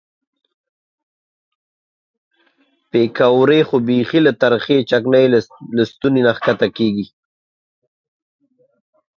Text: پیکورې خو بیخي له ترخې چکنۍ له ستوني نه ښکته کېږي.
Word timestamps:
پیکورې 2.91 3.59
خو 3.67 3.75
بیخي 3.87 4.19
له 4.25 4.31
ترخې 4.41 4.77
چکنۍ 4.89 5.25
له 5.77 5.83
ستوني 5.91 6.21
نه 6.27 6.31
ښکته 6.37 6.67
کېږي. 6.77 7.05